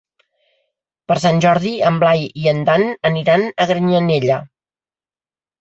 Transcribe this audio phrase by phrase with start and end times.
[1.11, 4.43] Per Sant Jordi en Blai i en Dan aniran a Granyanella.